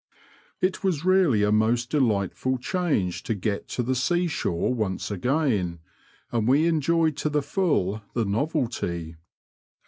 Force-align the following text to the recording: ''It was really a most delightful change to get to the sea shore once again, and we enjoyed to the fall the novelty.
''It 0.61 0.83
was 0.83 1.05
really 1.05 1.43
a 1.43 1.51
most 1.51 1.91
delightful 1.91 2.57
change 2.57 3.21
to 3.21 3.35
get 3.35 3.67
to 3.67 3.83
the 3.83 3.93
sea 3.93 4.25
shore 4.25 4.73
once 4.73 5.11
again, 5.11 5.77
and 6.31 6.47
we 6.47 6.65
enjoyed 6.65 7.15
to 7.17 7.29
the 7.29 7.43
fall 7.43 8.01
the 8.15 8.25
novelty. 8.25 9.17